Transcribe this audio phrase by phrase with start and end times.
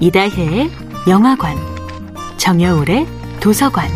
[0.00, 0.70] 이다혜의
[1.08, 1.56] 영화관,
[2.36, 3.04] 정여울의
[3.40, 3.90] 도서관.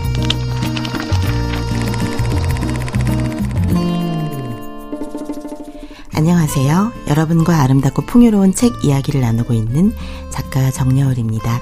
[6.13, 6.93] 안녕하세요.
[7.09, 9.93] 여러분과 아름답고 풍요로운 책 이야기를 나누고 있는
[10.31, 11.61] 작가 정여울입니다.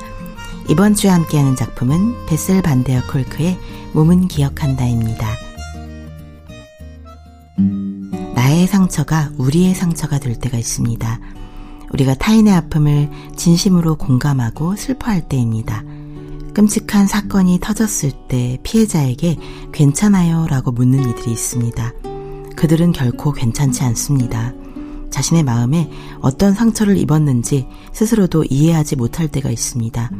[0.70, 3.58] 이번 주에 함께하는 작품은 베슬 반데어 콜크의
[3.92, 5.36] 몸은 기억한다입니다.
[8.34, 11.39] 나의 상처가 우리의 상처가 될 때가 있습니다.
[11.92, 15.82] 우리가 타인의 아픔을 진심으로 공감하고 슬퍼할 때입니다.
[16.54, 19.36] 끔찍한 사건이 터졌을 때 피해자에게
[19.72, 21.92] 괜찮아요 라고 묻는 이들이 있습니다.
[22.56, 24.52] 그들은 결코 괜찮지 않습니다.
[25.10, 25.90] 자신의 마음에
[26.20, 30.10] 어떤 상처를 입었는지 스스로도 이해하지 못할 때가 있습니다.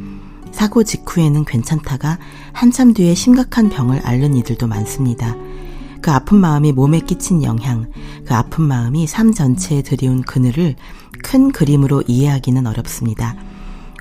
[0.53, 2.19] 사고 직후에는 괜찮다가
[2.53, 5.37] 한참 뒤에 심각한 병을 앓는 이들도 많습니다.
[6.03, 7.91] 그 아픈 마음이 몸에 끼친 영향,
[8.27, 10.77] 그 아픈 마음이 삶 전체에 들이운 그늘을
[11.23, 13.37] 큰 그림으로 이해하기는 어렵습니다.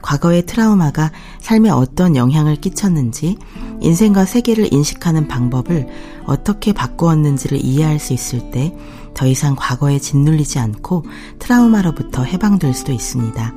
[0.01, 3.37] 과거의 트라우마가 삶에 어떤 영향을 끼쳤는지,
[3.81, 5.87] 인생과 세계를 인식하는 방법을
[6.25, 8.73] 어떻게 바꾸었는지를 이해할 수 있을 때
[9.19, 11.03] 더 이상 과거에 짓눌리지 않고
[11.39, 13.53] 트라우마로부터 해방될 수도 있습니다.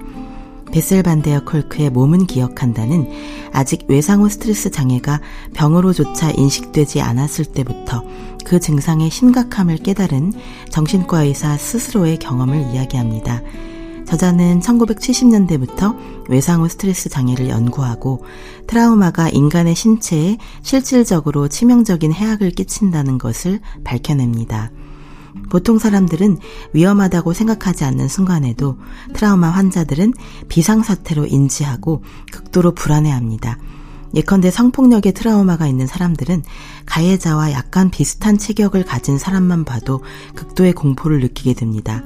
[0.73, 3.09] 베셀 반데어 콜크의 몸은 기억한다는
[3.53, 5.21] 아직 외상후 스트레스 장애가
[5.55, 8.03] 병으로조차 인식되지 않았을 때부터
[8.45, 10.33] 그 증상의 심각함을 깨달은
[10.71, 13.43] 정신과 의사 스스로의 경험을 이야기합니다.
[14.07, 15.97] 저자는 1970년대부터
[16.29, 18.25] 외상후 스트레스 장애를 연구하고
[18.67, 24.71] 트라우마가 인간의 신체에 실질적으로 치명적인 해악을 끼친다는 것을 밝혀냅니다.
[25.51, 26.39] 보통 사람들은
[26.73, 28.79] 위험하다고 생각하지 않는 순간에도
[29.15, 30.15] 트라우마 환자들은
[30.49, 33.59] 비상사태로 인지하고 극도로 불안해합니다.
[34.15, 36.43] 예컨대 성폭력의 트라우마가 있는 사람들은
[36.85, 40.03] 가해자와 약간 비슷한 체격을 가진 사람만 봐도
[40.35, 42.03] 극도의 공포를 느끼게 됩니다.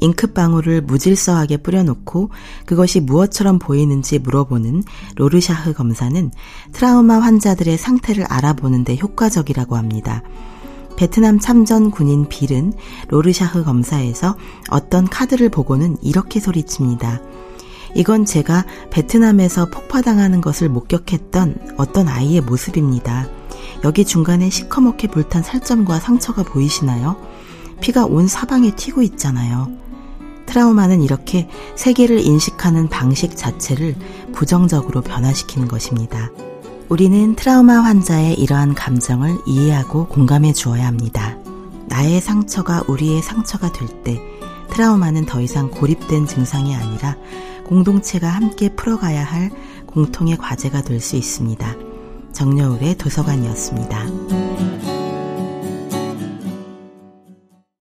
[0.00, 2.30] 잉크방울을 무질서하게 뿌려놓고
[2.66, 4.82] 그것이 무엇처럼 보이는지 물어보는
[5.16, 6.30] 로르샤흐 검사는
[6.72, 10.22] 트라우마 환자들의 상태를 알아보는 데 효과적이라고 합니다.
[11.00, 12.74] 베트남 참전 군인 빌은
[13.08, 14.36] 로르샤흐 검사에서
[14.68, 17.22] 어떤 카드를 보고는 이렇게 소리칩니다.
[17.94, 23.30] 이건 제가 베트남에서 폭파당하는 것을 목격했던 어떤 아이의 모습입니다.
[23.82, 27.16] 여기 중간에 시커멓게 불탄 살점과 상처가 보이시나요?
[27.80, 29.68] 피가 온 사방에 튀고 있잖아요.
[30.44, 33.96] 트라우마는 이렇게 세계를 인식하는 방식 자체를
[34.34, 36.28] 부정적으로 변화시키는 것입니다.
[36.90, 41.36] 우리는 트라우마 환자의 이러한 감정을 이해하고 공감해 주어야 합니다.
[41.86, 44.20] 나의 상처가 우리의 상처가 될 때
[44.70, 47.16] 트라우마는 더 이상 고립된 증상이 아니라
[47.64, 49.50] 공동체가 함께 풀어가야 할
[49.86, 51.76] 공통의 과제가 될 수 있습니다.
[52.32, 54.89] 정여울의 도서관이었습니다.